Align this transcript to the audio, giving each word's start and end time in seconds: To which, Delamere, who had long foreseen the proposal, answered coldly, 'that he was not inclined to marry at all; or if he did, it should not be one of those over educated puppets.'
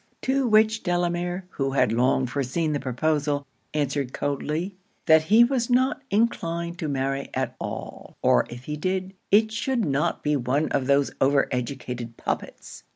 To 0.23 0.47
which, 0.47 0.81
Delamere, 0.81 1.45
who 1.51 1.73
had 1.73 1.91
long 1.91 2.25
foreseen 2.25 2.73
the 2.73 2.79
proposal, 2.79 3.45
answered 3.71 4.13
coldly, 4.15 4.75
'that 5.05 5.25
he 5.25 5.43
was 5.43 5.69
not 5.69 6.01
inclined 6.09 6.79
to 6.79 6.87
marry 6.89 7.29
at 7.35 7.55
all; 7.61 8.17
or 8.23 8.47
if 8.49 8.63
he 8.63 8.75
did, 8.77 9.13
it 9.29 9.51
should 9.51 9.85
not 9.85 10.23
be 10.23 10.35
one 10.35 10.69
of 10.69 10.87
those 10.87 11.11
over 11.21 11.47
educated 11.51 12.17
puppets.' 12.17 12.83